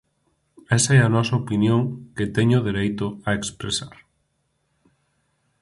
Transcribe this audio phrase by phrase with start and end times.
[0.77, 1.81] Esa é a nosa opinión
[2.15, 3.95] que teño dereito a expresar.